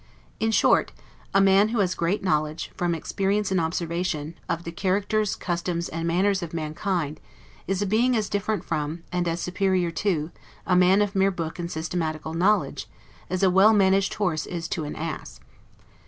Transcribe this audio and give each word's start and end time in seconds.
In 0.39 0.49
short, 0.49 0.93
a 1.31 1.39
man 1.39 1.67
who 1.69 1.77
has 1.77 1.93
great 1.93 2.23
knowledge, 2.23 2.71
from 2.75 2.95
experience 2.95 3.51
and 3.51 3.61
observation, 3.61 4.33
of 4.49 4.63
the 4.63 4.71
characters, 4.71 5.35
customs, 5.35 5.87
and 5.89 6.07
manners 6.07 6.41
of 6.41 6.55
mankind, 6.55 7.19
is 7.67 7.83
a 7.83 7.85
being 7.85 8.15
as 8.15 8.27
different 8.27 8.65
from, 8.65 9.03
and 9.11 9.27
as 9.27 9.41
superior 9.41 9.91
to, 9.91 10.31
a 10.65 10.75
man 10.75 11.03
of 11.03 11.13
mere 11.15 11.29
book 11.29 11.59
and 11.59 11.69
systematical 11.71 12.33
knowledge, 12.33 12.87
as 13.29 13.43
a 13.43 13.51
well 13.51 13.73
managed 13.73 14.15
horse 14.15 14.47
is 14.47 14.67
to 14.69 14.85
an 14.85 14.95
ass. 14.95 15.39